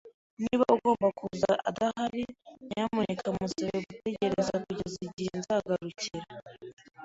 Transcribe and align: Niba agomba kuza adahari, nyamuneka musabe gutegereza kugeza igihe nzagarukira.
Niba 0.43 0.63
agomba 0.75 1.07
kuza 1.19 1.51
adahari, 1.69 2.23
nyamuneka 2.67 3.27
musabe 3.37 3.77
gutegereza 3.87 4.53
kugeza 4.65 4.97
igihe 5.07 5.33
nzagarukira. 5.39 6.21